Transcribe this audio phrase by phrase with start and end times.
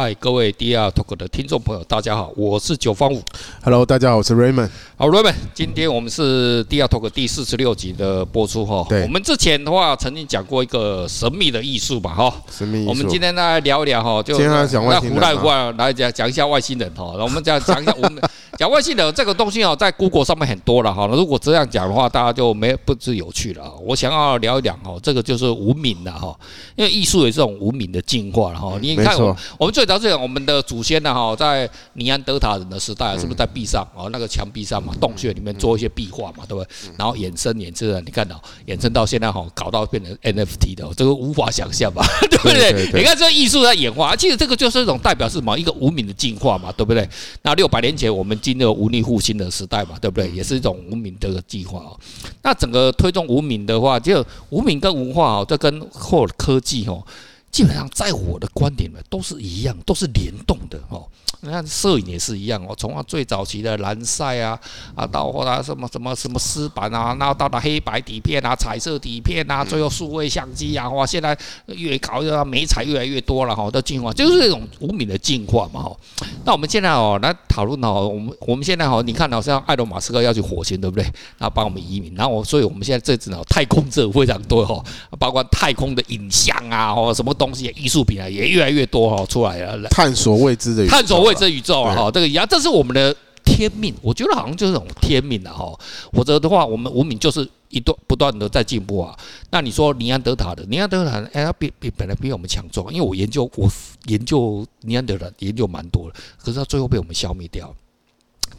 [0.00, 3.22] 嗨，各位 DR Talk 的听众朋友，大家好，我是九方五。
[3.62, 4.70] Hello，大家好，我是 Raymond。
[4.96, 8.86] 好，Raymond，今天我们是 DR Talk 第四十六集的播出哈。
[8.88, 9.02] 对。
[9.02, 12.34] 我们之前的话曾经讲过一个神秘的艺术吧哈。
[12.50, 12.88] 神秘艺术。
[12.88, 15.76] 我们今天来聊一聊哈，就来讲外星人。
[15.76, 17.04] 来讲讲一下外星人哈。
[17.18, 18.22] 我们讲讲一下我们
[18.60, 21.06] 讲外星人这个东西哦，在 Google 上面很多了哈。
[21.06, 23.72] 如果这样讲的话，大家就没不知有趣了。
[23.82, 26.38] 我想要聊一聊哦，这个就是无名的哈，
[26.76, 28.76] 因为艺术也是这种无名的进化了哈。
[28.78, 29.16] 你看，
[29.56, 30.60] 我们最早是讲我们的。
[30.60, 31.14] 祖先呢？
[31.14, 36.68] 哈，在尼安德塔人的时代，是不是在壁上哦，那个墙壁上嘛，洞穴里面做一些壁画嘛，对不对？
[36.98, 42.04] 然后衍生衍生，你看到衍生到现在哈，搞到变成 NFT 的，这个无法想象吧？
[42.28, 42.90] 对不对？
[42.92, 47.08] 你看这艺术在演化，其实这个就是一种代表是某一个无名的进化嘛，对不对？
[47.42, 50.30] 那六百年前我们经历了文艺复兴的时代嘛，对不对？
[50.32, 51.98] 也是一种无名的计划哦。
[52.42, 57.04] 那整个推动无名的话，就无名跟文化哦，这跟后科技哦。
[57.50, 61.06] 基本上，在我的观点呢，都是一样，都是联动的哦。
[61.42, 64.58] 你看摄影也是一样哦，从啊最早期的蓝晒啊
[64.94, 71.36] 啊，到后来什么什么什么湿版啊，然后到了黑白底片啊、彩色底片啊，最后数位相机啊，哇，现在
[71.68, 75.96] 越搞越美彩越来越多了哈，都进化，就是这种无名的进化嘛哈。
[76.44, 81.04] 那我们现在哦来讨论哦，我们我们现在哦，你看好像埃隆马斯克要去火星，对不对？
[81.38, 84.84] 然后帮我们移民，然后所以我们现在这次呢，太空者非常多哈，
[85.18, 93.94] 包括太空的影像啊，哦什么东西艺术品啊，也越来越多哈出来了，探索未知的探索未知宇宙啊，哈，这个一样，这是我们的天命。
[94.02, 95.72] 我觉得好像就是这种天命了哈。
[96.12, 99.16] 否则的话，我们文明就是一段不断的在进步啊。
[99.50, 103.66] 那你说尼安德塔的，尼安德塔哎，他比比本来比我们强壮，因为我研究我
[104.04, 107.74] 研究尼安德塔研究蛮多的，可是他最后被我们消灭掉。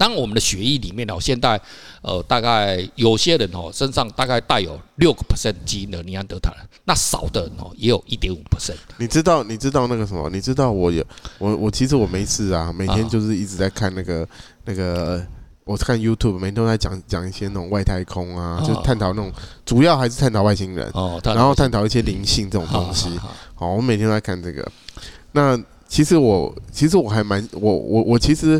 [0.01, 1.61] 当我们的血液里面哦，现在
[2.01, 8.73] 呃，大概有些人哦，身上大概带有六个 percent 基因的尼安德塔人，那少的人哦，也有一点五 percent。
[8.97, 10.27] 你知道，你知道那个什么？
[10.31, 11.05] 你知道我有
[11.37, 14.27] 我我其实我没事啊，每天就是一直在看那个
[14.65, 15.23] 那个，
[15.65, 19.31] 我看 YouTube，每天都在讲讲一些那种外太空啊，就探讨那种
[19.63, 23.07] 主要还是探讨外星人哦，然后探讨一些灵性这种东西。
[23.53, 24.67] 好，我每天都在看这个。
[25.33, 25.55] 那
[25.87, 28.59] 其实我其实我还蛮我我我其实。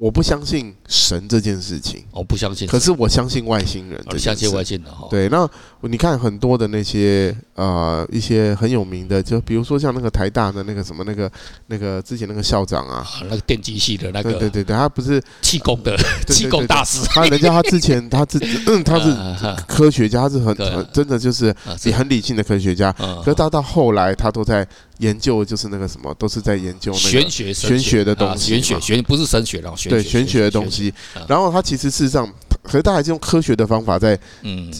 [0.00, 2.66] 我不相信神这件事情，我不相信。
[2.66, 5.06] 可是我相信外星人，我相信外星人哈。
[5.08, 5.48] 对，那
[5.82, 11.30] 你看很多的那些呃一些很有名的，就比如说像那个台大的那个什么那个
[11.68, 15.96] 那个之前那个校长啊，那个电机系的那个，对对对，他不是气功的
[16.26, 17.06] 气功大师。
[17.06, 18.46] 他人家他之前他自己
[18.84, 19.14] 他是
[19.68, 22.92] 科学家，他是很很真的就是也很理性的科学家。
[22.92, 24.66] 可是到到后来他都在。
[25.00, 28.50] 研究就是那个什么，都是在研究那个玄学、玄学的东西。
[28.50, 30.79] 玄学、玄不是神学了，对玄学的东西。
[31.28, 32.28] 然后他其实事实上，
[32.62, 34.18] 可是他还是用科学的方法在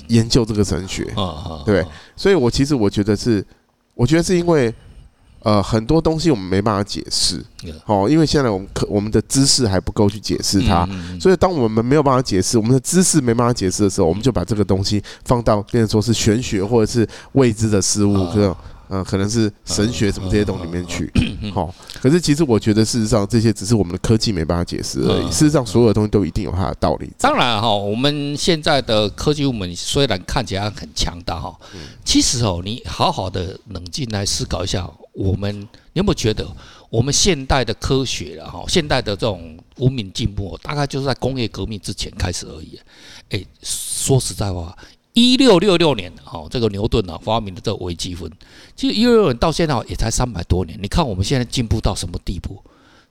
[0.09, 1.05] 研究这个神学。
[1.67, 1.85] 对，
[2.17, 3.45] 所以我其实我觉得是，
[3.95, 4.73] 我觉得是因为
[5.43, 7.45] 呃很多东西我们没办法解释，
[7.87, 10.89] 哦，因为现在我们可我们的知识还不够去解释它，
[11.21, 18.57] 所以当我们没有办法解释，我们的知识没办法解释的时候，我们就把这个东西放到变成说是玄学或者是未知的事物这种。
[18.93, 21.09] 嗯，可能是神学什么这些东西里面去，
[21.55, 21.73] 好。
[22.03, 25.31] 可是其实我觉得，事实上这些只是我们的科技没办法解释而已。
[25.31, 27.09] 事实上，所有的东西都一定有它的道理。
[27.19, 31.57] 当然哈，我们现在的科技，部门虽然看起来很强大哈，
[32.05, 35.69] 其实哦，你好好的冷静来思考一下，我们你
[36.01, 36.45] 有没有觉得，
[36.91, 42.77] 我们现代的科学了哈，现代的这种文明进步，大概就是在工业革命之前开始而已。
[43.29, 44.77] 诶，说实在话。
[45.21, 48.31] 一六六六年，哦，这个牛顿啊发明的这个微积分，
[48.75, 50.79] 其实一六六年到现在也才三百多年。
[50.81, 52.63] 你看我们现在进步到什么地步？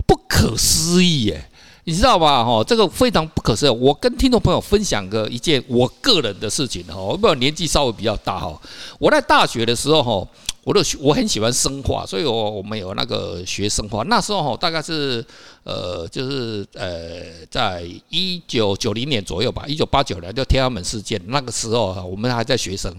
[0.08, 1.50] 不可思议耶！
[1.86, 2.44] 你知道吧？
[2.44, 3.70] 哈，这个非常不可思议。
[3.70, 8.60] 我跟听众朋友分享个一件我个人的事情哈，我不知道年纪稍微比较大哈。
[9.00, 10.28] 我在大学的时候哈，
[10.64, 14.04] 我都我很喜欢生化，所以我我们有那个学生化。
[14.04, 15.26] 那时候，大概是。
[15.66, 22.92] 呃，就是呃，在一九九零年左右吧，一九八九年就天安门事件那个时候哈，我们还在学生，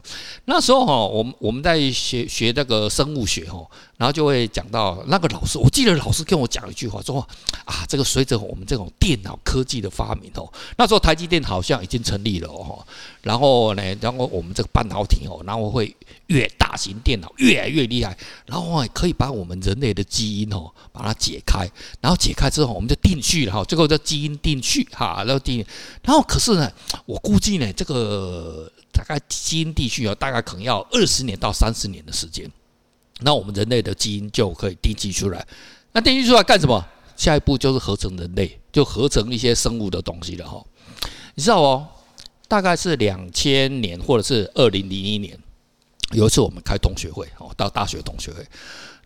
[0.45, 3.67] 那时候哈，我们我们在学学那个生物学哈，
[4.00, 7.20] 然后就会讲到那个老师，我记得老师跟我讲一句话说
[7.67, 12.82] 啊，这个随着我们这种电脑科技的发明哦，那时候台积电好像已经成立了哦，
[13.20, 15.94] 然后呢，然后我们这个半导体哦，然后会
[16.29, 18.17] 越大型电脑越来越厉害，
[18.47, 21.70] 然后可以把我们人类的基因哦，把它解开，
[22.00, 22.49] 然后解开。
[22.49, 25.62] 之后我们就定序了哈，最后叫基因定序哈，然后定，
[26.03, 26.73] 然后可是呢，
[27.05, 32.50] 我估计呢，这个大概基因定序啊，大概可能要二十年到三十年的时间，
[33.22, 35.46] 那我们人类的基因就可以定序出来。
[35.93, 36.84] 那定序出来干什么？
[37.17, 40.64] 下一步就是合成人类，就合成一些生物的东西了哈。
[41.34, 41.87] 你知道哦，
[42.49, 45.38] 大概是两千年或者是二零零一年，
[46.12, 48.46] 有一次我们开同学会哦，到大学同学会。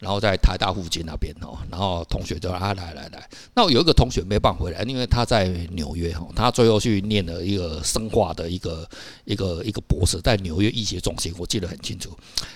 [0.01, 8.87] 然后在台大附近那边哦，然后同学就啊来来来，那有一个同学没办法回来，因为他在纽约哈，他最后去念了一个生化的一个
[9.25, 12.11] 一个一个博士，在纽约医学中心，我记得很清楚。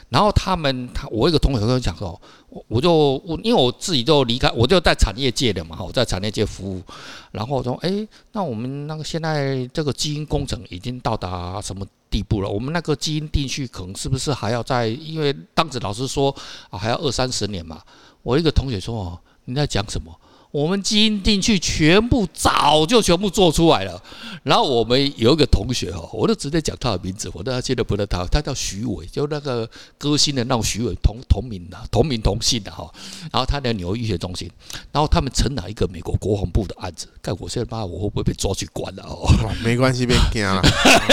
[0.08, 6.82] 然后他们他我一个同学跟我讲说，我我就我因为我自己就离开，我就在产业界的嘛，我在产业界服务，
[7.30, 12.48] 然后我说哎，那我们那个现在这个基因工程已经到达什么地步了？
[12.48, 14.86] 我们那个基因定序可能是不是还要再？
[14.86, 16.34] 因为当时老师说
[16.70, 17.82] 啊，还要二三十年嘛。
[18.22, 20.14] 我一个同学说哦，你在讲什么？
[20.50, 24.02] 我们基因定序全部早就全部做出来了，
[24.42, 29.68] 然后我们有一个同学哈，我都直接讲他的名字，我都记得不得他，他叫徐伟，就那个
[29.98, 32.90] 歌星的那种徐伟，同同名的，同名同姓的哈。
[33.30, 34.50] 然后他在纽约医学中心，
[34.90, 39.28] 然后他们承揽一个美国国防部的案子，看我现在妈，我会不会被抓去关了哦？
[39.62, 40.62] 没关系，别惊了。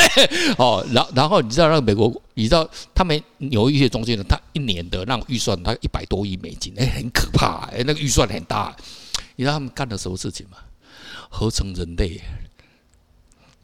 [0.58, 8.74] 哦，然后然后你知道那个美国，你知道他们纽约医学中心的，他一年的那种预算，他一百多亿美金，哎，很可怕，哎，那个预算很大。
[9.36, 10.58] 你知道他们干了什么事情吗？
[11.30, 12.22] 合成人类，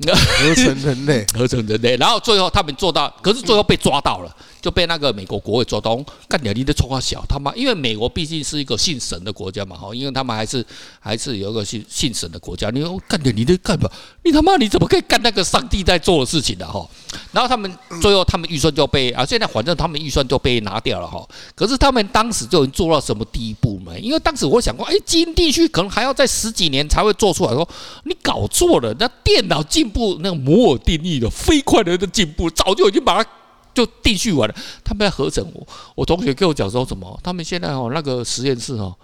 [0.03, 4.35] 合成人类， 合成人类，然后最后他们做到，可是最后被抓到了。
[4.61, 10.63] 就被那个美国国会做东干掉，你的冲啊小他妈，因为美国毕竟是一个信神的国家嘛，哈，因为他们还是
[10.99, 13.89] 还是有一个信信神的国家，你说干掉你的干嘛？
[14.23, 16.87] 你他妈你怎么可以干那个上帝在做的事情的哈？
[17.31, 17.71] 然后他们
[18.01, 21.27] 最后他们预算就被啊，现在反正他们预算就被拿掉了哈。
[21.55, 23.97] 可是他们当时就已经做到什么地步嘛？
[23.97, 27.67] 因为当时我想过，哎，基因地区可能还要再十几年才会做出来，说
[28.03, 33.29] 你搞错了，那电脑进步那个摩尔定律的飞快的的进步，早就已经把它。
[33.73, 35.45] 就定序完了，他们在合成。
[35.53, 37.19] 我我同学跟我讲说什么？
[37.23, 38.95] 他们现在哦，那个实验室哦，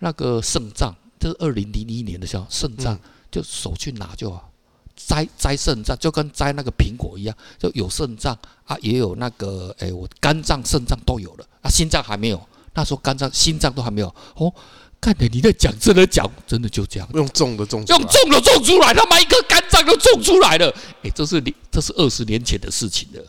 [0.00, 2.98] 那个肾脏，这是二零零一年的时候，肾脏
[3.30, 4.50] 就手去拿就好，
[4.96, 12.40] 摘摘肾脏就跟摘那个苹果一样，就有肾脏啊，也有那个哎，我肝脏、肾脏都有了啊，心脏还没有。
[12.74, 14.52] 那时候肝脏、心脏都还没有哦。
[15.00, 20.74] 看着你在讲，真的讲，真的就这样，用种的种，用种的种出来，他妈一个肝脏都种出来了。
[21.02, 23.22] 哎，这是你这是二十年前的事情了。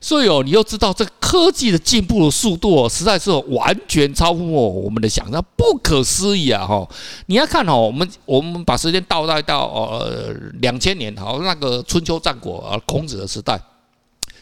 [0.00, 6.66] 所以哦，你要知道这科技的进步的速度哦，实在是完全超乎我我们的想象，不可思议啊！
[6.66, 6.88] 哈，
[7.26, 13.60] 你要看哦，我们我们把时间倒带到呃两千年，好，那个春秋战国啊，孔子的时代，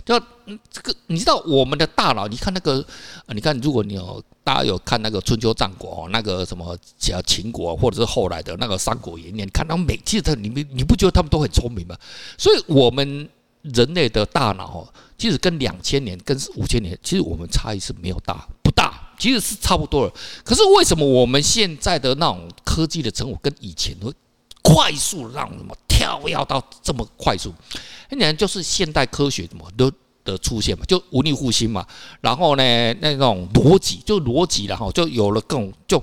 [0.04, 0.18] 就
[0.70, 2.84] 这个你知道我们的大脑，你看那个，
[3.34, 11.96] 你看如果你有大家有看那个春秋战国哦，那个什么像秦国或者是后来的那个三国演义，你看到每其实他你们你不觉得他们都很聪明吗？
[12.38, 13.28] 所以我们
[13.62, 14.88] 人类的大脑哦。
[15.16, 20.12] 其实跟两千年、跟五千年，其实我们差异是没有大，不大，其实是差不多了。
[20.44, 24.12] 可是为什么我们现在的那种科技的成果跟以前会
[24.62, 27.52] 快速让什么跳跃到这么快速？
[28.08, 29.90] 很简单，就是现代科学什么的
[30.24, 31.84] 的出现嘛，就无力复兴嘛。
[32.20, 36.00] 然后呢，那种逻辑就逻辑然后，就有了更就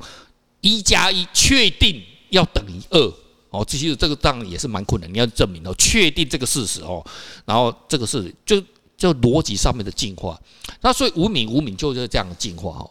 [0.59, 3.13] 一加一确定要等于二
[3.55, 3.65] 哦。
[3.67, 7.03] 其实这个当然也是蛮困难，你要证明哦，确定这个事实哦。
[7.45, 8.61] 然后这个是就。
[8.97, 10.39] 就逻辑上面的进化，
[10.79, 12.89] 那所以无名无名就是这样的进化哦。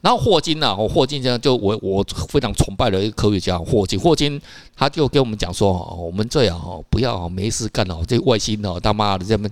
[0.00, 4.40] 然后霍金呢，霍金这样就我我非常崇拜的一个科学家霍金，霍金
[4.76, 9.48] 他就跟我们讲说哦，我们这样哦，不要没事干哦，这外星哦，他妈的这么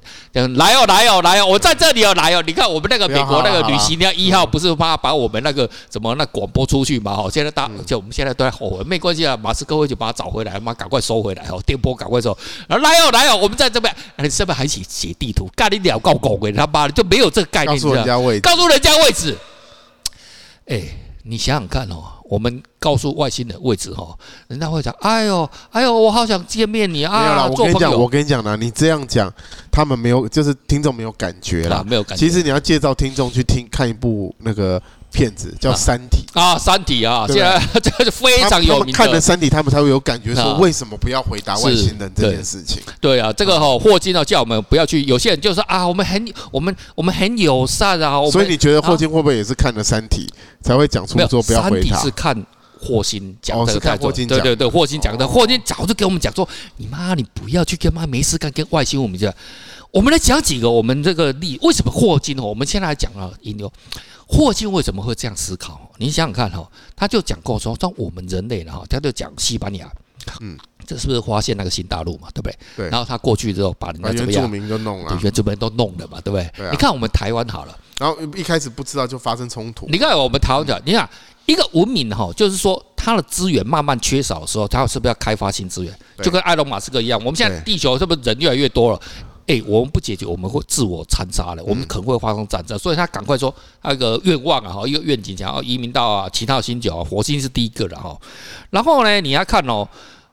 [0.54, 7.12] 来哦来哦来哦，我在这里哦来哦，你看我们那个美国那个旅行家一号不是怕把我们那个怎么那广播出去嘛？
[7.12, 12.36] 哦，现在大就我们现在都在后悔，没关系啊，马斯克会就把它找回来，妈赶快收回来哦，电波赶快收，
[12.68, 19.36] 来哦来哦，我们在这边，你上面还写写地图，干你鸟告狗鬼他妈的就没有这个概念，告诉人家位置，告诉人家位置。
[20.66, 20.82] 哎，
[21.22, 24.18] 你想想看哦，我们告诉外星人位置哦，
[24.48, 27.20] 人家会讲，哎呦，哎呦，我好想见面你啊！
[27.20, 29.32] 没有啦，我跟你讲，我跟你讲呢，你这样讲，
[29.70, 32.26] 他们没有，就是听众没有感觉啦，没有感觉。
[32.26, 34.80] 其实你要介绍听众去听看一部那个。
[35.12, 38.92] 片子叫《三体》啊，《三体》啊，现在 这个是非常有名的。
[38.92, 42.82] 看了《三体》，他们才会有感觉，说为什么不要回答外星人这件事情？
[43.00, 45.02] 对啊，这个哈霍金呢叫我们不要去。
[45.04, 48.20] 有些人就说啊，我们很我们我们很友善啊。
[48.30, 50.26] 所以你觉得霍金会不会也是看了《三体》
[50.66, 51.96] 才会讲出说不要回答？
[51.96, 52.46] 三体是看
[52.78, 54.38] 霍金讲的，是看霍金讲。
[54.38, 56.46] 对对对，霍金讲的，霍金早就给我们讲说，
[56.76, 59.32] 你妈你不要去跟妈没事干跟外星我们讲。
[59.92, 62.42] 我们来讲几个我们这个例，为什么霍金哦？
[62.42, 63.72] 我们现在来讲啊，引流。
[64.26, 65.88] 霍金为什么会这样思考？
[65.98, 69.88] 你想想看哈，他就讲过说，像我们人类的哈，他就讲西班牙，
[70.40, 72.28] 嗯，这是不是发现那个新大陆嘛？
[72.34, 72.58] 对不对？
[72.76, 72.88] 对。
[72.90, 74.42] 然后他过去之后，把人家怎么样？
[74.42, 76.50] 原住民都弄了，原住民都弄了嘛，对不对？
[76.56, 76.70] 对啊。
[76.72, 79.86] 你看我们台湾好了，然后一开始不知道就发生冲突。
[79.88, 81.08] 你看我们台湾讲，你看
[81.46, 85.98] 一个文明哈，就是说它的资源慢慢缺少的时候，它是不是要开发新资源？
[86.22, 89.00] 就跟埃隆·马斯克一样，我们现在地球是不是人越来越多了？
[89.46, 92.76] 哎，我们不解决，我们会自我残杀了，我们可能会发生战争。
[92.76, 98.18] 所以他赶快说那个愿望啊，哈，一个愿景，想要移民到啊其他星球啊，火星是第一个的哈。
[98.70, 99.88] 然后呢，你要看哦，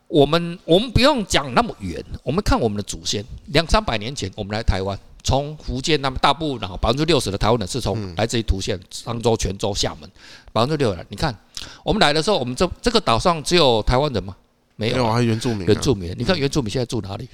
[0.08, 10.10] 我们我们不用讲那么远，我们看我们的祖先，两三百年前我们来台湾，从福建那么大部分，然后百分之六十的台湾人是从来自于图县、漳州、泉州、厦门，
[10.51, 11.05] 百分之六十。
[11.10, 11.38] 你看
[11.84, 14.36] 我们来的时候，我们这这个岛上只有台湾人吗？
[14.75, 15.67] 没有，还有原住民。
[15.67, 17.29] 原住民，你看原住民现在住哪里？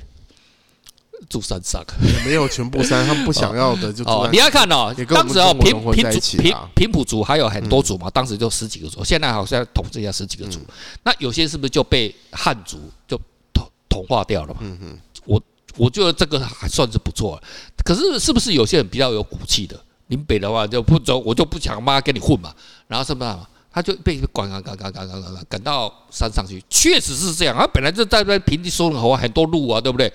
[1.28, 1.84] 住山上，
[2.26, 4.30] 没有全部山，他们不想要的就哦。
[4.32, 10.60] 你要看哦，当时哦平平族平平埔族还有很多族嘛，当时就十几个族，现在好像统治一下十几个族。
[11.04, 13.20] 那有些是不是就被汉族就
[13.54, 14.60] 同同化掉了嘛？
[14.62, 15.42] 嗯嗯，我
[15.78, 17.42] 我觉得这个还算是不错。
[17.84, 19.80] 可是是不是有些人比较有骨气的？
[20.08, 22.54] 林北的话就不走，我就不想妈跟你混嘛。
[22.88, 23.48] 然后什么？
[23.72, 27.56] 他就被赶赶赶赶赶赶赶赶到山上去，确实是这样。
[27.56, 30.12] 他本来就在那平地收了很多路啊，对不对？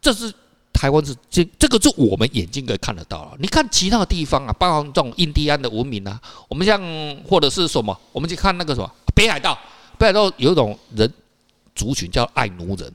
[0.00, 0.32] 这是
[0.72, 3.32] 台湾是这这个，是我们眼睛可以看得到了。
[3.38, 6.80] 你看其他地方啊，包括这种印第安的文明啊，我们像
[7.28, 9.58] 或者是什么，我们去看那个什么北海道，
[9.98, 11.12] 北海道有一种人
[11.74, 12.92] 族群叫爱奴人，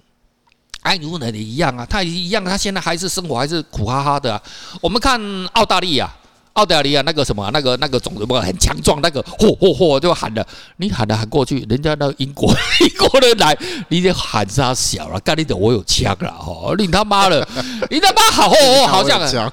[0.82, 4.42] 爱奴人也一样啊，他也一样，他现在还是生活还是苦哈哈的啊。
[4.82, 5.20] 我们看
[5.54, 6.10] 澳大利亚。
[6.54, 10.46] 澳大利亚那个什么，那个那个种什么很强壮，那个嚯嚯嚯就喊了，
[10.78, 12.48] 你喊了喊过去，人家那个英国
[12.82, 13.58] 英国人来，
[13.90, 17.48] 你得喊他小了，干你的我有枪了哈，你他妈的，
[17.90, 19.52] 你他妈好哦，好像啊，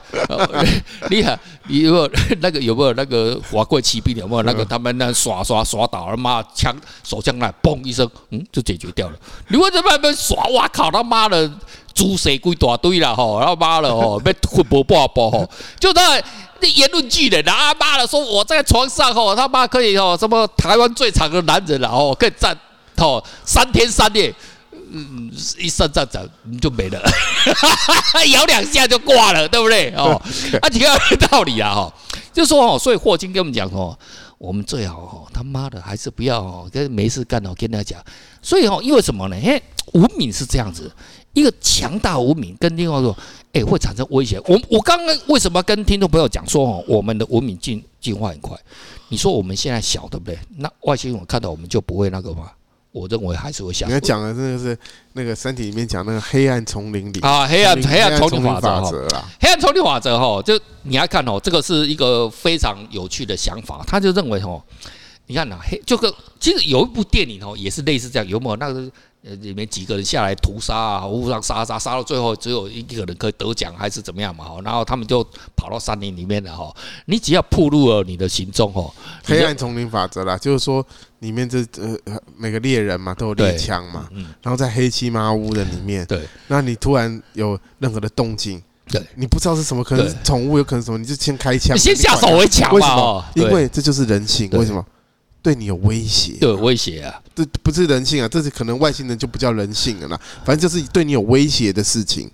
[1.09, 1.39] 你喊
[1.69, 9.17] 你有没有那个有没有那个华贵骑兵有没有那个他们那耍耍耍倒了妈枪手枪那嘣一声，嗯就解决掉了，
[9.49, 10.45] 你为什么还没耍？
[10.49, 11.51] 哇靠他妈的，
[11.95, 15.49] 猪蛇归大堆了哈，他妈的吼，被混不爆爆哈，
[15.81, 16.23] 就在。
[16.61, 22.57] 那言论巨人啊，妈的，说我在床上哦，他妈可以哦，什么台湾最长的男人了哦，可以站
[22.97, 24.35] 哦三天三夜，
[24.73, 27.01] 嗯，一上战场你就没了，
[28.33, 30.21] 摇两下就挂了，对不对哦？
[30.61, 30.89] 啊，几个
[31.29, 31.93] 道理啊哈，
[32.33, 33.99] 就说哦，所以霍金跟我们讲哦，
[34.39, 38.01] 我们最好哦，他妈的还是不要哦，跟没事干哦，跟他讲，
[38.43, 39.37] 所以哦，因为什么呢？
[39.43, 39.63] 嘿，
[39.93, 40.91] 文明是这样子。
[41.33, 43.17] 一个强大文明跟另外一个，
[43.53, 44.41] 哎，会产生威胁。
[44.47, 48.57] 我我刚刚为什么跟听众朋友讲说哦，我们的文明进进化很快？
[49.09, 50.39] 你说我们现在小，对不对？
[50.59, 52.51] 那外星人看到我们就不会那个吗？
[52.93, 53.89] 我认为还是会想。
[53.89, 54.77] 你要讲的真的是
[55.13, 63.85] 那个《三体》里面讲那个黑暗丛林里啊，黑暗黑暗丛林法则啊，黑暗丛林法则哈，就你要看哦，这个是一个非常有趣的想法。
[63.87, 64.61] 他就认为哦，
[65.27, 68.91] 你看呐，黑就个其实有一部电影哦，也是类似这样，有没有那个？
[69.23, 74.47] 呃，里面几个人下来屠杀啊，互相杀杀杀到最后只有一个人可以得奖，还是怎么样嘛？
[74.47, 75.23] 哈，然后他们就
[75.55, 76.75] 跑到山林里面了哈。
[77.05, 78.91] 你只要暴露了你的行踪哦，
[79.23, 80.83] 黑暗丛林法则啦，就是说
[81.19, 93.25] 里面这呃每个猎人嘛都有猎枪嘛，嗯，然后在黑漆麻乌的里面，对，那你突然有任何的动静，对，你不知道是什么，可能是宠物，有可能什么，你就先开枪，你先下手为强嘛，为什么？
[93.35, 94.83] 因为这就是人性，为什么？
[95.43, 97.19] 对你有威胁，对威胁啊！
[97.45, 100.21] 这不是人性啊，这是可能外星人就不叫人性了啦。
[100.45, 102.31] 反正就是对你有威胁的事情，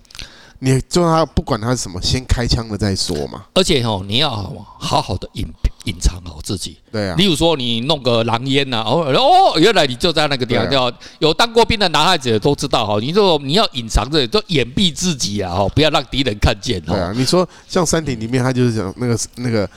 [0.59, 3.45] 你就让他不管他是什么，先开枪了再说嘛。
[3.53, 4.29] 而且哦，你要
[4.77, 5.45] 好好的隐
[5.85, 6.77] 隐藏好自己。
[6.91, 10.69] 对啊，例如说你弄个狼烟呐，哦哦，原来你就在那个地方。
[10.69, 16.81] 叫有当过兵的男孩子都知道哈，你就你要隐藏着，就掩蔽自己啊，哈，不要让敌人看见。
[16.81, 19.69] 对啊，你说像《山顶》里面，他就是讲那个那个。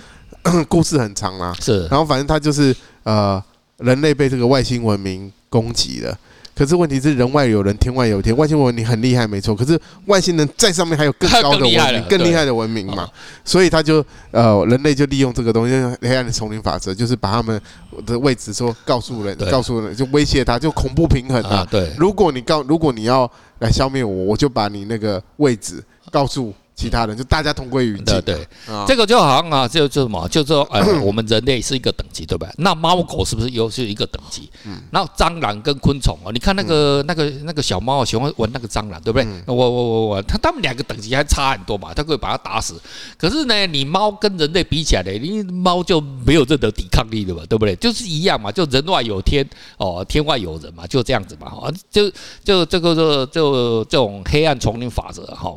[0.70, 3.42] 故事很长啊，是，然后反正他就是呃，
[3.80, 6.16] 人类被这个外星文明攻击了，
[6.54, 13.08] 可是问题是人外有人，天外有天，外星文明很厉害没错，可是外星人在上面还有更高的文明，更厉害的文明嘛，
[13.44, 17.60] 所以他就呃，人类就利用这个东西，黑暗的丛林法则，就是把他们
[18.06, 26.52] 的位置说告诉人，告诉人就威胁他，就恐怖平衡啊，对，如果你告，如果你要来消灭我，我就把你那个位置告诉。
[26.80, 28.04] 其他人就大家同归于尽。
[28.04, 28.48] 对对，
[28.86, 32.50] 这个就好像啊，就就什么，就说呃， 我们人类是一个等级，对不对？
[32.56, 34.50] 那猫狗是不是又是一个等级？
[34.64, 34.80] 嗯。
[34.90, 39.28] 然后蟑螂跟昆虫哦，你看那个那个那个小猫喜欢闻那个蟑螂，对不对？
[39.46, 42.80] 我我我我，它它们两个等级还差很多嘛，它可以把它打死。
[43.18, 47.76] 可是呢，你猫跟人类比起来呢，你猫就没有任何抵抗力的嘛，对不对？
[47.76, 49.46] 就是一样嘛，就人外有天
[49.76, 51.52] 哦，天外有人嘛，就这样子嘛。
[51.90, 52.10] 就
[52.42, 55.54] 就这个就就这种黑暗丛林法则哈。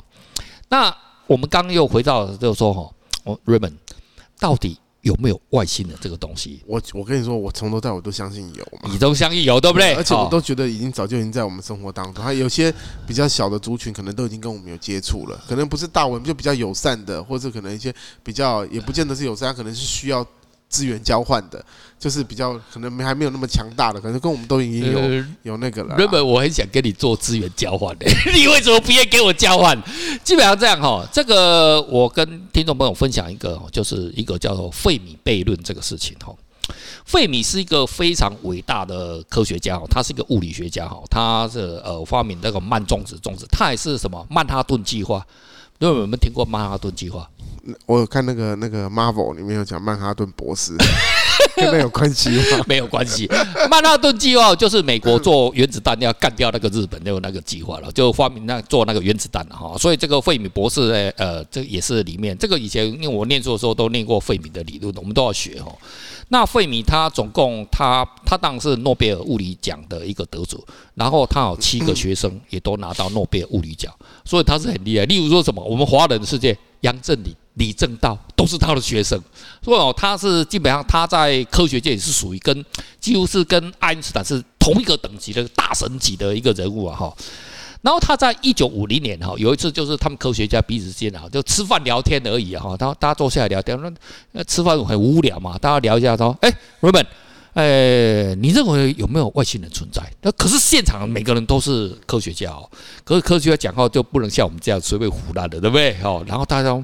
[0.67, 0.93] 那。
[1.27, 2.89] 我们刚刚又回到，就是说哈，
[3.23, 3.73] 我 Raymond
[4.39, 6.61] 到底有没有外星的这个东西？
[6.65, 8.89] 我我跟你说，我从头到尾都相信有嘛。
[8.91, 9.93] 你都相信有，对不对？
[9.95, 12.73] 而且我都觉得已经早就已经在我们生活当中，还有些
[13.07, 15.41] 比较小的族群，可能都已经跟我们有接触了。
[15.47, 20.25] 可能不是大文，就比较友善的，或者可能一些比较也不见得是友善，可能是需要。
[20.73, 21.63] 资源交换的，
[21.99, 25.95] 就是比较可能还没有那么强大的，可能跟我们都已经有、呃、有那个了。
[25.99, 29.79] 原本我很想跟你做资源交换的， 你为什么不愿意给我交换？
[30.23, 31.07] 基本上这样哈。
[31.13, 36.33] 这个我跟听众朋友分享一个，就是一个叫做费米悖论这个事情哈。
[37.05, 45.23] 费米是一个非常伟大的科学家，他是一个物理学家哈，他是呃发明那个慢中子中子，他也是什么曼哈顿计划。
[45.79, 47.29] 有没有听过曼哈顿计划？
[47.85, 50.75] 我有看那个那个 Marvel 里面有讲曼哈顿博士。
[51.55, 52.63] 跟那有关系吗？
[52.67, 53.27] 没有关系。
[53.69, 59.75] 曼哈顿计划就是美国做原子弹要干掉那个日本的那个计划了，就发明那做那个原子弹哈。
[59.77, 65.71] 所以这个费米博士呢，呃，这也是里面这个以前因为我念书的时候都念过费米的理论，我们都要学哈。
[66.29, 70.63] 那费米他总共他他当然是诺贝尔物理奖的一个得主，
[70.95, 73.93] 然后他有七个学生也都拿到诺贝尔物理奖，
[74.25, 75.05] 所以他是很厉害。
[75.05, 77.35] 例如说什么，我们华人世界杨振宁。
[77.55, 79.21] 李政道都是他的学生，
[79.61, 82.65] 所以哦，他是基本上他在科学界也是属于跟
[82.99, 87.15] 几乎是跟爱因斯坦是同一个等级的大神级的一个人物啊哈。
[87.81, 93.77] 然后他在一九五零年哈有一次就是他们科学家彼此之间啊就吃饭聊天而已哈，他大家坐下来聊天，
[94.31, 97.05] 那吃饭很无聊嘛，大家聊一下说，哎，Raymond，
[97.53, 100.01] 哎，你认为有没有外星人存在？
[100.21, 102.67] 那可是现场每个人都是科学家哦，
[103.03, 105.95] 可是科学家讲话就不能像我们这样随便胡乱的，对不对？
[106.01, 106.83] 哦，然后大家。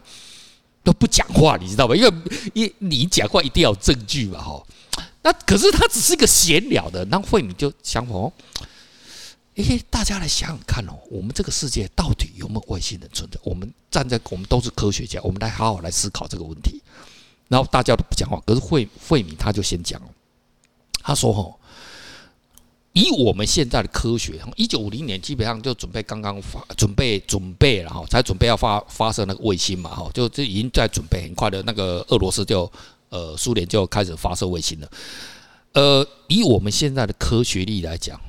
[0.89, 1.95] 都不讲话，你知道吧？
[1.95, 2.11] 因为
[2.55, 4.65] 一你讲话一定要有证据嘛，哈。
[5.21, 8.33] 那可是他只是一个闲聊的，那费米就想哦，
[9.53, 13.39] 诶，大家来想想看哦，我们这个世界到底有没有外星人存在？
[13.43, 16.81] 我们站在我们都是科学家，我们来好好来思考这个问题。
[17.49, 20.07] 然后大家都不讲话，可是费费米他就先讲了，
[21.03, 21.58] 他说哦。
[22.93, 32.69] 以我们现在的科学，一九五零年基本上就准备刚刚发准备准备了哈，才准备要发发射那个卫星嘛哈，就这已经在准备，很快的那个俄罗斯就
[33.09, 34.91] 呃苏联就开始发射卫星了。
[35.73, 38.19] 呃，以我们现在的科学力来讲，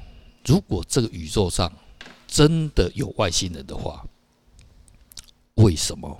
[0.44, 1.72] 如果这个宇宙上
[2.28, 4.04] 真的有外星人的话，
[5.54, 6.18] 为什么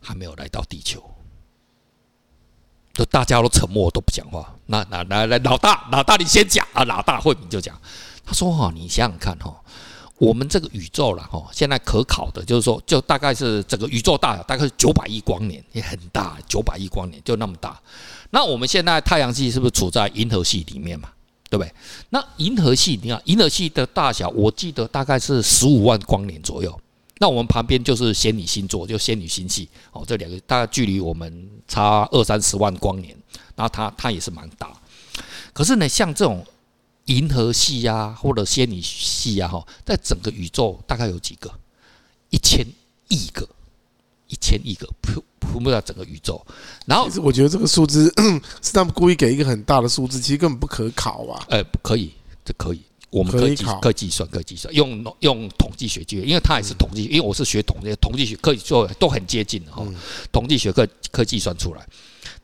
[0.00, 1.02] 还没有来到地球？
[2.98, 4.52] 就大家都沉默，都不讲话。
[4.66, 6.82] 那那来来，老大老大，你先讲啊！
[6.82, 7.80] 老大惠民就讲，
[8.26, 9.54] 他说哈，你想想看哈，
[10.16, 17.80] 我们这个宇宙了哈，现在可考的就是说，就大概是整个宇宙大小大概是九百亿光年，也很大，九百亿光年就那么大。
[18.30, 21.08] 那我们现在太阳系是不是处在银河系里面嘛？
[21.48, 21.72] 对不对？
[22.10, 26.80] 那银河系你看，银河系的大小，我记得大概是十五万光年左右。
[27.18, 33.16] 那我们旁边就是仙女星座，就仙女星系哦，这两个大概距离我们差二三十万光年，
[33.56, 34.72] 然后它它也是蛮大。
[35.52, 36.46] 可是呢，像这种
[37.06, 41.50] 银河系呀，或者仙女系呀，哈，在整个宇宙大概有几个？
[42.30, 42.66] 一千
[43.08, 43.48] 亿个，
[44.28, 46.46] 一千亿个铺铺布在整个宇宙。
[46.84, 48.12] 然后，其实我觉得这个数字
[48.62, 51.42] 是他们故意给一个很大的数字，其实根本不可考啊。
[51.48, 52.12] 哎，可以，
[52.44, 52.82] 这可以。
[53.10, 59.82] 我们可以计可以计算，可以计算，用用统计学计，因为它也是统计，因为我是学统计，统计学可以做都很接近的哈。
[60.30, 61.86] 统计学可可以计算出来，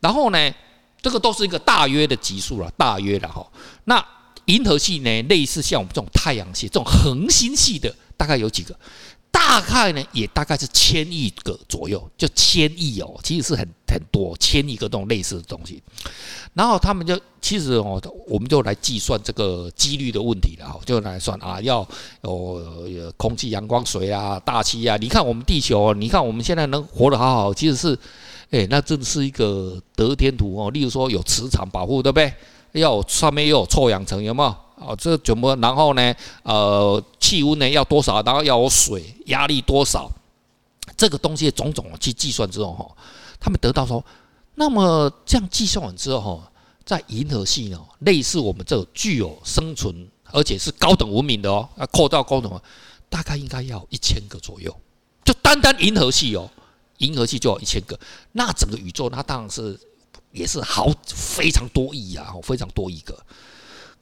[0.00, 0.55] 然后呢，
[1.03, 3.46] 这个都是一个大约的级数了，大约的哈。
[3.85, 4.03] 那
[4.46, 8.79] 银河系呢，类似像我们这种太阳系这种恒星系的，大概有几个？
[9.35, 15.83] 大概呢，也大概是千亿个左右，就千亿哦，其实是很很多千亿个这种类似的东西。
[16.53, 21.87] 然后他们就其实哦，我们就来计算这个几率的问题了哈，就来算啊，要
[22.23, 24.97] 有空气、阳光、水啊、大气啊。
[24.97, 27.99] 你看我们地球，你看我们现在能活得好好，其实是，
[28.51, 30.70] 哎，那真的是一个得天独厚。
[30.70, 32.33] 例如说有磁场保护，对不对？
[32.81, 34.57] 要上面又有臭氧层，有没有？
[34.77, 35.55] 哦，这怎么？
[35.57, 36.15] 然后呢？
[36.43, 38.23] 呃，气温呢要多少？
[38.23, 40.11] 然后要有水，压力多少？
[40.97, 42.97] 这个东西种种去计算之后哈，
[43.41, 44.05] 他们得到说，
[44.57, 46.53] 那么这样计算完之后哈，
[46.85, 52.61] 在银河系呢，类似我们这具有生存而且是高等文明的哦，啊，扩到高等，
[53.09, 54.75] 大概应该要一千个左右。
[55.25, 56.51] 就单单银河系哦，
[56.99, 57.99] 银河系就要一千个，
[58.33, 59.79] 那整个宇宙那当然是
[60.33, 63.17] 也是好非常多亿啊，非常多亿个。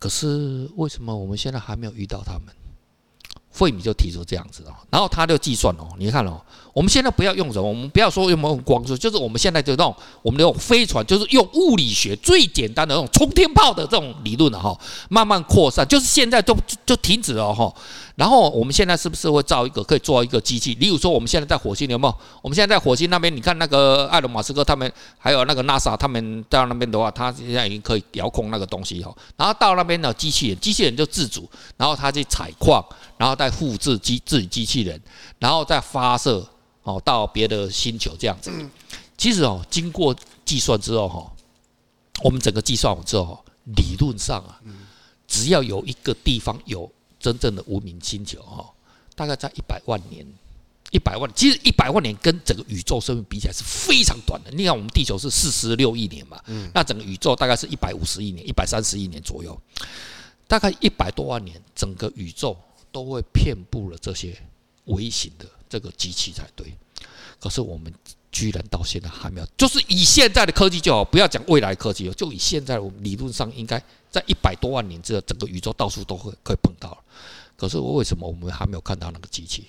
[0.03, 2.53] 可是为什么我们现在还没有遇到他们？
[3.53, 6.43] 费米就提出这样子哦，然后他就计算哦，你看哦。
[6.73, 14.75] 我们现在不要用什么，我们不要说用没有光速，就是我们现在就那种我们那种飞船，就是用物理学最简单的那种冲天炮的这种理论了哈，
[15.11, 16.57] 慢慢扩散，就是现在就
[16.87, 17.73] 就停止了哈。
[18.15, 20.75] 然后我们现在是不是会造一个可以做一个机器？
[20.75, 22.15] 例如说我们现在在火星有没有？
[22.43, 29.15] 我们现在在火星那边，你看那个埃隆马斯克他们，还有那个 NASA 他们到那边的话，他现在已经可以遥控那个东西哈。
[29.37, 32.85] 然后到那边的机器人，机器人就自主，然后他去采矿，
[33.17, 35.01] 然后再复制机自己机器人，
[35.39, 36.47] 然后再发射。
[36.83, 38.51] 哦，到别的星球这样子，
[39.17, 40.15] 其实哦，经过
[40.45, 41.33] 计算之后哈，
[42.25, 43.45] 我们整个计算完之后，
[43.77, 44.61] 理论上啊，
[45.29, 46.91] 只要有一个地方有
[47.21, 48.69] 真正的无名星球哈，
[49.15, 50.27] 大概在一百万年
[50.91, 54.51] 一百万，其实一百万年跟整个宇宙生命比起来是非常短的。
[54.51, 56.43] 你看我们地球是四十六亿年嘛，
[56.75, 59.59] 那整个宇宙大概是一百五十亿年、一百三十亿年左右，
[60.47, 62.55] 大概一百多万年，整个宇宙
[62.91, 64.37] 都会遍布了这些
[64.87, 66.77] 微型的这个机器才对。
[67.41, 67.91] 可是我们
[68.31, 77.03] 居然到现在还没有，就是以现在的科技就好，不要讲未来科技了，就以现在我们理论上应该在一百多万年之后，整个宇宙到处都会可以碰到。
[77.57, 79.65] 可是我为什么我们还没有看到那个机器？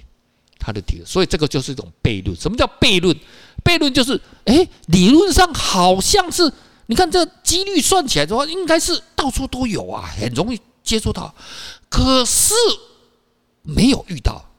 [0.59, 2.35] 它的体，所以这个就是一种悖论。
[2.35, 3.15] 什么叫悖论？
[3.63, 6.51] 悖论就是，诶，理论上好像是，
[6.85, 11.33] 你看这几率算起来的话，应该是到处都有啊，很容易接触到，
[11.89, 12.53] 可是
[13.63, 14.52] 没有遇到，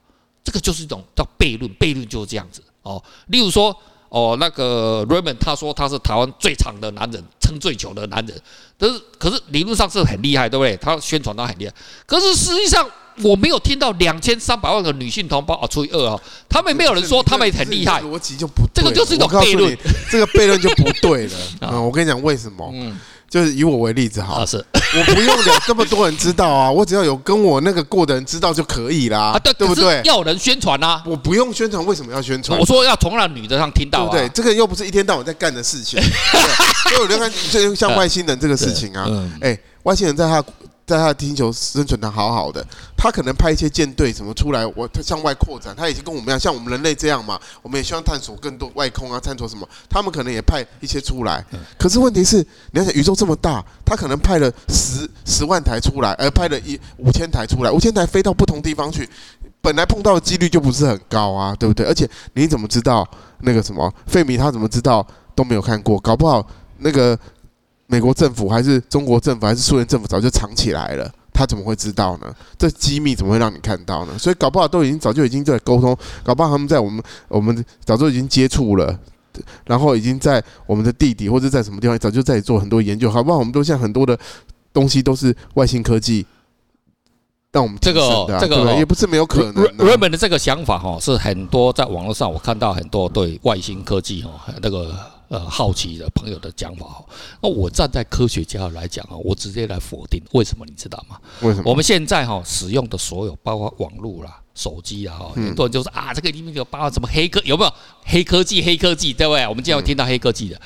[0.44, 1.68] 这个就是一种叫悖论。
[1.76, 3.02] 悖论就是这样子哦。
[3.28, 3.76] 例如说，
[4.10, 8.40] 哦，那个 Raymond 他说他是台湾最长的男人，撑最久的男人，
[8.78, 10.76] 可是可是理论上是很厉害，对不对？
[10.76, 11.74] 他宣传他很厉害，
[12.06, 12.88] 可是实际上。
[13.22, 19.78] 我没有听到两千三百万个女性同胞啊，除以二啊，他们没有人说他们很厉害，逻辑就不对，这个就是一种悖论，
[20.10, 21.80] 这个悖论就不对了 啊！
[21.80, 22.68] 我跟你讲为什么？
[22.74, 22.98] 嗯，
[23.34, 24.64] 就是以我为例子哈，是，
[24.96, 30.00] 我不用有这么多人知道啊， 我只要有跟我那个过的人知道就可以啦，对对不对？
[30.04, 32.56] 要人宣传啊，我不用宣传，为什么要宣传？
[32.56, 34.28] 我说要从那女的上听到，对不对？
[34.28, 36.00] 这个又不是一天到晚在干的事情，
[36.88, 39.04] 所以我就看，就像外星人这个事情啊，
[39.40, 40.40] 哎，外星人在他。
[40.86, 42.62] 在他的星球生存的好好的，
[42.96, 51.42] 他可能派一些舰队什么出来，我他向外扩展，他已经跟我们一样，像我们人类这样嘛，我们也希望探索更多外空啊，探索什么，他们可能也派一些出来。
[51.78, 52.38] 可是问题是，
[52.72, 59.08] 你要想宇宙这么大，他可能派了十十万台出来，而派了一五千台出来，五千台飞到不同地方去，
[59.62, 61.86] 本来碰到的几率就不是很高啊，对不对？
[61.86, 63.08] 而且你怎么知道
[63.40, 66.46] 那个什么费米他怎么知道都没有看过，搞不好
[66.78, 67.18] 那个。
[67.86, 72.34] 美国政府还是中国政府还是苏联政府早就藏起来了，他怎么会知道呢？
[72.58, 74.18] 这机密怎么会让你看到呢？
[74.18, 78.98] 所以搞不好都已经早就已经在沟通，搞不好他们在我们我们早就已经接触了，
[79.66, 83.38] 然后已经在我们的地底或者在什么地方早就在做很多研究，好不好？
[83.38, 84.18] 我们都像很多的
[84.72, 86.26] 东西都是外星科技，
[87.52, 88.00] 让我们这个
[88.40, 89.62] 这个也不是没有可能。
[89.76, 94.30] Raymond 的这个想法哈，是很多在网络上我看到很多对外星科技哈
[94.62, 95.13] 那个。
[95.34, 97.04] 呃，好奇的朋友的讲法哈，
[97.42, 101.18] 那我站在科学家来讲啊，我直接来否定，为什么你知道吗？
[101.40, 101.64] 为什么？
[101.68, 107.72] 我们现在哈使用的所有，包括网络啦、手机啊，哈，很多人就说啊，这个里面有包括什么黑科，有没有
[108.04, 108.62] 黑科技？
[108.62, 109.44] 黑科技对不对？
[109.48, 110.60] 我们经常听到黑科技的，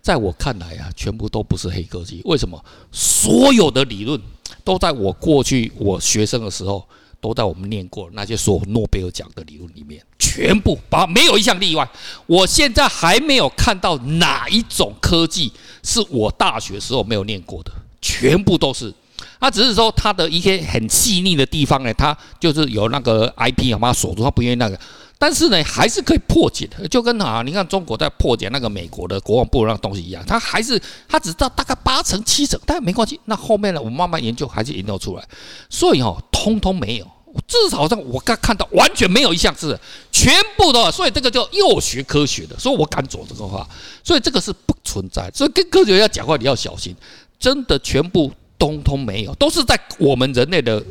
[0.00, 2.22] 在我看来啊，全部都不是黑科技。
[2.24, 2.64] 为什么？
[2.92, 4.20] 所有的理论
[4.62, 6.86] 都在我过去我学生的时候。
[7.22, 11.88] 都在我们念过那些所诺贝尔奖的理论里面，全部把没有一项例外。
[12.26, 15.52] 我现在还没有看到哪一种科技
[15.84, 18.92] 是我大学时候没有念过的，全部都是。
[19.38, 24.78] 他只是说他的一些很细腻的地方呢，他就是有那个 IP 把它锁住，他不愿意那个。
[25.22, 33.20] 但是呢，还是可以破解的，就跟啊，你看中国在破解那个美国的国防部那个东西一样，他还是他只知道大概八成七成，但没关系。
[33.26, 35.24] 那后面呢，我慢慢研究，还是研究出来。
[35.70, 37.08] 所以哦，通通没有，
[37.46, 39.78] 至少上我刚看到完全没有一项是
[40.10, 43.64] 全部的，所以这个叫又学科学的，所以我敢走这个话，
[44.02, 45.30] 所以这个是不存在。
[45.32, 46.96] 所以跟科学家讲话你要小心，
[47.38, 50.84] 真的全部通通没有，都是在我们人类的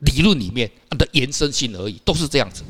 [0.00, 2.62] 理论里面的延伸性而已，都是这样子。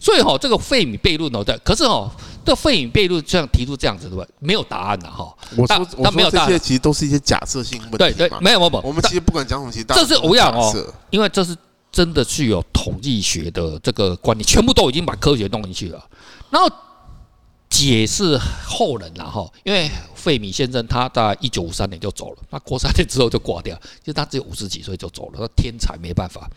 [0.00, 2.10] 所以哈，这个费米悖论哦，对，可是哈，
[2.44, 5.34] 这费米悖论这样提出这样子的，没有答案的哈。
[5.56, 7.96] 我说，我说这些其实都是一些假设性问题。
[7.98, 10.72] 对对，没有没有，我们其实不管讲什么，其实这是无样哦，
[11.10, 11.56] 因为这是
[11.90, 16.04] 真的具有统计学的这个观念，全部都已经把科学弄进去了，
[16.50, 16.68] 然后。
[17.70, 26.48] 解释后人了哈，因为费米先生他在一九五三年就走了，那过三年之后就挂掉，就他只有五十几岁就走了，他天才没办法。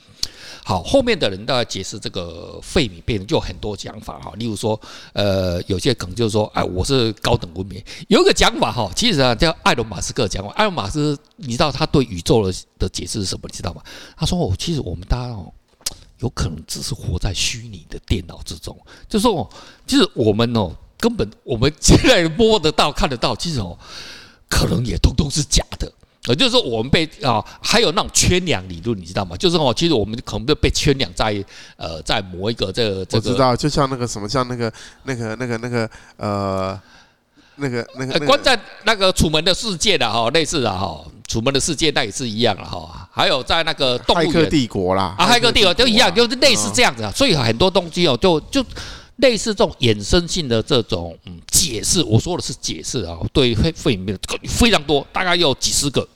[0.63, 4.79] 好，后面的人都在解释这个费米悖论，就有很多讲法哈，例如说，
[5.13, 7.83] 呃，有些可能就是说，哎，我是高等文明。
[8.07, 13.41] 有一个讲法哈，其实啊叫艾伦马斯克讲法，艾伦马斯，你知道他对宇宙的的解释是什么？
[13.49, 13.81] 你知道吗？
[14.15, 15.51] 他说哦，其实我们大家哦，
[16.19, 18.77] 有可能只是活在虚拟的电脑之中，
[19.09, 19.49] 就说哦，
[19.85, 20.71] 其实我们哦。
[21.01, 23.75] 根本我们现在摸得到、看得到，其实哦，
[24.47, 25.91] 可能也通通是假的。
[26.27, 29.35] 呃，就是说我们被啊，还有那种圈养理论，你知道吗？
[29.37, 31.43] 就是哦，其实我们可能被被圈养在
[31.77, 33.29] 呃，在某一个这个这个。
[33.29, 34.71] 我知道，就像那个什么，像那个
[35.03, 36.79] 那个那个那个呃，
[37.55, 43.09] 那个那个关在那个楚门的世界的哈，类似的哈，楚门的世界那也是一样了哈。
[43.11, 47.11] 还有在那个动物园，骇客帝国啦，啊，骇客帝国都一样，就是类似这样子啊。
[47.15, 48.63] 所以很多东西哦，就就。
[49.21, 56.07] 类似这种衍生性的这种嗯解释，我说的是解释啊，对费费米的非常多，大概有几十个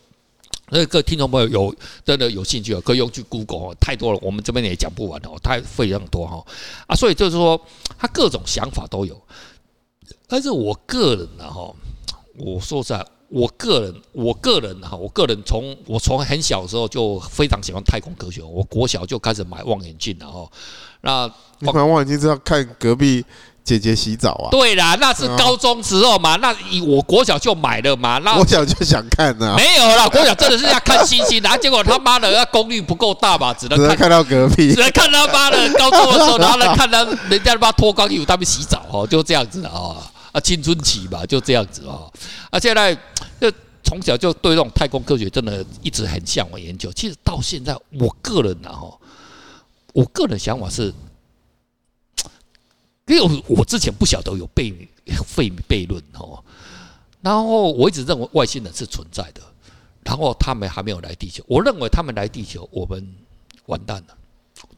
[0.70, 6.44] 那各位听众朋友有真的有兴趣啊，可以用去 Google 哦，太多了，我们这边也讲不完哦，太非常多哈
[6.88, 7.62] 啊，所以就是说
[7.98, 9.22] 他各种想法都有。
[10.28, 11.72] 但是我个人呢哈，
[12.38, 20.48] 我说实在，我个人，我个人哈，我个人从我从很小的时候就非常喜欢太空科学，我国小就开始买望远镜了哈。
[21.02, 23.26] 那你买望远镜是要看隔壁
[23.64, 24.50] 姐姐洗澡啊？
[24.52, 26.36] 对啦，那是高中时候嘛。
[26.36, 26.56] 那
[26.88, 28.20] 我国小就买了嘛。
[28.20, 29.56] 那国小就想看呢？
[29.58, 39.96] 没有啦，国小真的是要看星星，然后结果他妈的那功率不够大嘛，只能看，看到隔壁，只能看他妈的高中的时候，然后呢看他人家他妈脱光衣服他们洗澡哦，就这样子啊。
[40.36, 42.12] 啊，青春期吧，就这样子啊。
[42.50, 42.94] 啊，现在
[43.40, 43.50] 就
[43.82, 46.92] 从小就对这种太空科学真的一直很向往研究。
[46.92, 49.00] 其实到现在，我个人呢，哈，
[49.94, 50.94] 我个人想法是，
[53.06, 54.76] 因为我之前不晓得有悖
[55.34, 56.44] 悖悖论哦，
[57.22, 59.42] 然后我一直认为外星人是存在的，
[60.04, 61.42] 然后他们还没有来地球。
[61.48, 63.16] 我认为他们来地球，我们
[63.68, 64.18] 完蛋了，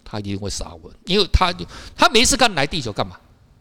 [0.06, 1.52] 他一定会杀我，因为他
[1.96, 3.18] 他没事干来地球干嘛？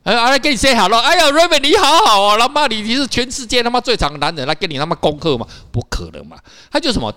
[0.06, 1.00] 哎，来跟你 say hello。
[1.00, 5.44] 哎呀，Raymond 你好好哦，他妈你你是全世界他妈最长的男人，来跟你他妈功课吗？
[5.72, 6.38] 不可能嘛，
[6.70, 7.12] 他就什么。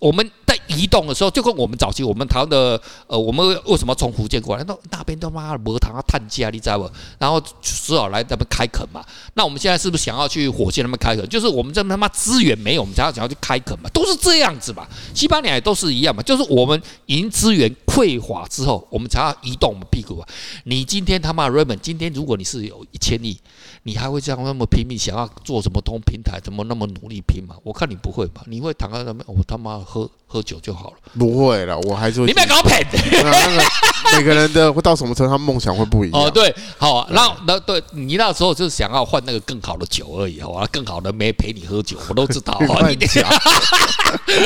[0.00, 0.30] 我们
[0.66, 4.64] 移动的时候，就跟我们早期我们台湾的呃，我们为什么从福建过来？
[4.64, 6.90] 那那边他妈没糖啊，碳基啊，你知道不？
[7.18, 9.04] 然后只好来那边开垦嘛。
[9.34, 11.28] 那我们现在是不是想要去火星那边开垦？
[11.28, 14.86] 就是我们这他妈资源没有，我们才要想要去开垦嘛，都是这样子嘛。
[15.14, 20.28] 西班牙也都是一样嘛，就是我们已经资源匮乏之后，我们才要移动我们屁股啊。
[20.64, 23.38] 你今天他妈 Raymond，今天如果你是有一千亿。
[23.86, 26.40] 你还会这样那么拼命想要做什么通平台？
[26.40, 27.54] 怎么那么努力拼嘛？
[27.62, 28.42] 我看你不会吧？
[28.46, 30.96] 你会躺在那边，我他妈喝喝酒就好了。
[31.18, 32.26] 不会了，我还是会。
[32.26, 32.86] 你别搞骗！
[34.16, 36.22] 每个人的会到什么程度，他梦想会不一样。
[36.22, 40.66] 哦，对，好，那那对你那时候就是想要换那个更好的酒而已，好啊？
[40.70, 42.58] 更好的没陪你喝酒，我都知道。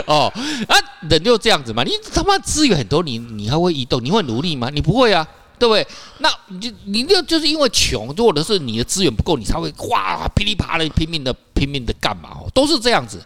[0.06, 0.32] 哦，
[0.68, 0.76] 啊，
[1.08, 1.82] 人就这样子嘛。
[1.82, 4.02] 你他妈资源很多，你你还会移动？
[4.04, 4.70] 你会努力吗？
[4.72, 5.26] 你不会啊。
[5.58, 5.84] 对不对？
[6.18, 12.28] 那你就你就就是因为穷，或者是你的资源不够，你才会哇噼里啪啦拼命的拼命的干嘛？
[12.30, 13.20] 哦，都是这样子。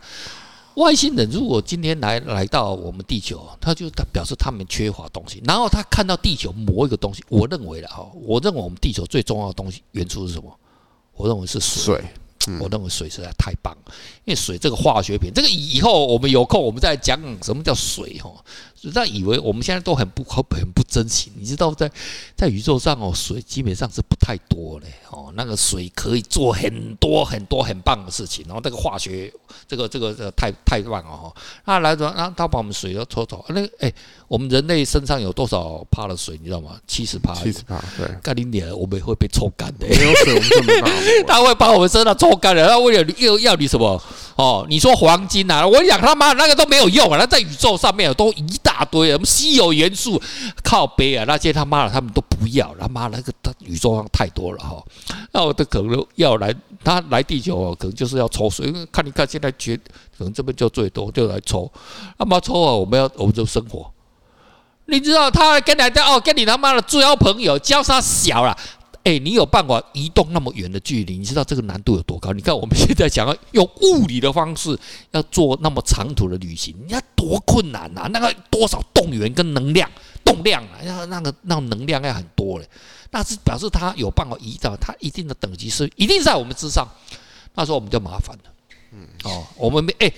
[0.77, 10.51] 外星人如果今天来来到我们地球，他就他表示他们缺乏东西，然后他看到地球某一个东西，我认为了哈，我认为我们地球最重要的东西元素是什么？
[11.15, 11.95] 我认为是水。
[11.95, 12.05] 水
[12.59, 13.73] 我认为水实在太棒，
[14.25, 18.29] 因为水这个化学品，这个以后我们有空我们再讲什么叫水哈。
[18.89, 21.91] 实在以为我们现在都很不很不珍惜，你知道在
[22.37, 25.33] 在宇宙上哦，水基本上是不太多嘞哦。
[25.35, 29.33] 那个水可以做很多很多很棒的事情，然后那个化学
[29.69, 31.33] 这个这个这个太太棒了哈。
[31.65, 33.45] 那来着，那他把我们水都抽走。
[33.49, 33.93] 那个哎，
[34.29, 36.77] 我们人类身上有多少趴的水，你知道吗？
[36.87, 37.35] 七十趴。
[37.35, 38.07] 七十趴，对。
[38.23, 39.87] 干你脸，我们会被抽干的。
[39.87, 41.03] 没有水，我们就没办法。
[41.27, 42.67] 他会把我们身上抽干的。
[42.67, 44.03] 他为了又要你什么？
[44.37, 45.67] 哦，你说黄金啊？
[45.67, 47.19] 我讲他妈那个都没有用啊！
[47.19, 50.21] 那在宇宙上面都一大大堆什么稀有元素，
[50.65, 51.25] 靠北啊！
[51.29, 54.83] 那些他妈的他们都不要，他妈那个他宇宙上太多了哈。
[55.33, 59.77] 那我的可能要来，他来地球啊可能就是要抽水，因为看你看现在绝
[60.17, 61.71] 可能这边就最多就来抽，
[62.19, 62.73] 他妈抽啊！
[62.73, 63.93] 我们要我们就生活。
[64.87, 68.57] 你知道他跟你讲哦，跟你他妈的交朋友交啥小了？
[69.05, 71.19] 哎，你有办法移动那么远的距离？
[71.19, 72.33] 你知道这个难度有多高？
[72.33, 74.79] 你看我们现在想要用物理的方式
[75.11, 78.09] 要做那么长途的旅行，你要多困难呐！
[78.13, 79.91] 那个多少动员跟能量
[80.25, 82.69] 动量啊，要那个那能量要很多嘞。
[83.11, 86.89] 那是表示他有办法移到他一定的等级是一定在我们之上，
[87.55, 88.45] 那时候我们就麻烦了。
[88.93, 90.13] 嗯，哦，我们没哎，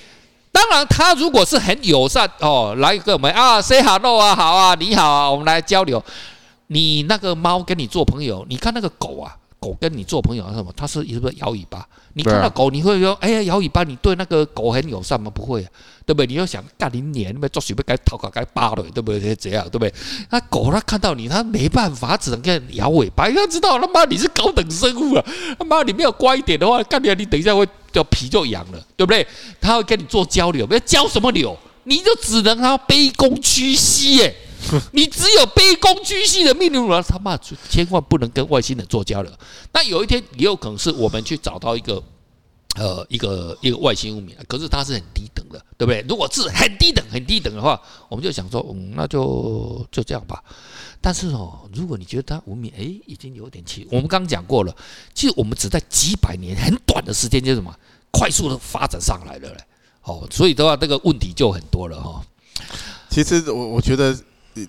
[0.53, 6.05] 当然他如果是很友善哦，来跟我们啊，say hello 啊，好啊，你好啊，我们来交流。
[6.68, 10.72] 你那个猫跟你做朋友，你看那个狗啊，狗跟你做朋友是什么？
[10.77, 11.87] 它是是不是摇尾巴？
[12.14, 15.31] 你看到狗，你会说，哎呀，摇尾巴，你对那个狗很友善吗？
[15.31, 15.70] 不会啊，
[16.07, 16.27] 对不对？
[16.27, 19.35] 你要想干你脸，那边做水不该讨搞该扒了，对不对？
[19.35, 19.92] 这样对不对？
[20.31, 23.29] 那狗它看到你，它没办法，只能跟摇尾巴。
[23.29, 25.24] 它知道他妈你是高等生物啊，
[25.59, 29.27] 他妈你没有乖一点的话，干你你等一下会就皮就痒了，对不对？
[29.61, 31.57] 它会跟你做交流，要交什么流？
[31.85, 34.35] 你就只能他卑躬屈膝耶。
[34.92, 39.33] 你只有卑躬屈膝的命令了，他妈千万不能跟外星人做交流。
[39.72, 42.03] 那有一天也有可能是我们去找到一个，
[42.77, 46.05] 呃，一个一个外星文明，可是它是很低等的，对不对？
[46.09, 50.42] 如果是很低等、很低等的话，我们就想说，嗯，那就就这样吧。
[51.00, 54.74] 但是哦，如果你觉得它文明，哎，已经有点奇，我们刚刚讲过了，
[55.14, 57.74] 其实我们只在几百年很短的时间，就什么
[58.11, 59.59] 快速的发展上来了嘞。
[60.03, 62.22] 哦，所以的话，这个问题就很多了哈。
[63.11, 64.16] 其实我我觉得。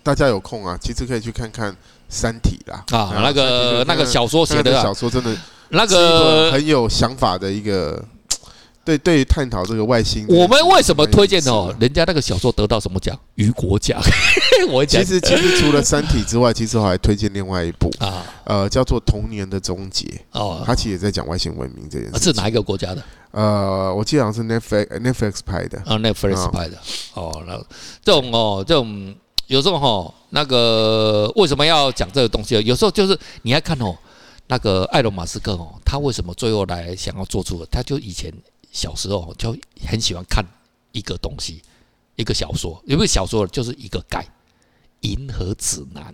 [0.03, 1.71] 大家有空啊，其实可以去看看
[2.09, 2.83] 《三体》啦。
[2.91, 5.35] 啊，那个那个小说写的小说真的，
[5.69, 8.03] 那个很有想法的一个
[8.83, 11.73] 对，对于探讨这个外星，我们为什么推荐哦？
[11.79, 13.17] 人家那个小说得到什么奖？
[13.35, 13.99] 雨果奖。
[14.69, 22.19] 我其实其实除了《三体》之外，其实我还推荐另外一部啊，呃，叫做《童年的终结》哦，他其实也在讲外星文明这件事。
[22.25, 23.03] 是哪一个国家的？
[23.31, 26.77] 呃，我记得好像是 Netflix Netflix 拍的啊，Netflix 拍的。
[27.15, 27.57] 哦，那
[28.03, 29.13] 这种哦，这种
[29.47, 32.55] 有时候哈，那个为什么要讲这个东西？
[32.61, 33.95] 有时候就是你要看哦，
[34.47, 37.65] 那个艾隆马斯克哦，他为什么最后来想要做出？
[37.71, 38.33] 他就以前。
[38.75, 39.55] 小时候就
[39.87, 40.45] 很喜欢看
[40.91, 41.61] 一个东西，
[42.17, 43.47] 一个小说，有没有小说？
[43.47, 44.19] 就是一个盖
[44.99, 46.13] 《银河指南》，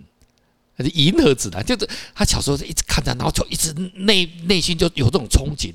[0.94, 1.60] 《银河指南》？
[1.66, 5.74] 就是他小时候一直看着，然后就一直内内心就有这种憧憬。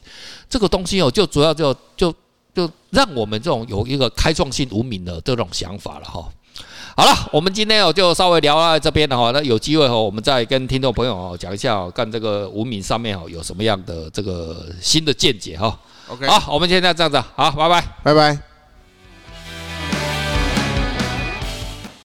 [0.50, 2.16] 这个东西哦，就主要就就
[2.56, 6.32] 就让我们这种有一个开创性无名的这种想法了哈。
[7.00, 9.30] 好了，我们今天哦就稍微聊到这边了哈。
[9.32, 15.78] 那有机会哦，我们再跟听众朋友哦讲一下哦，看这个文明上面哦有什么样的这个新的见解哈。
[16.08, 18.57] OK，好，我们现在这样子，好，拜拜，拜拜。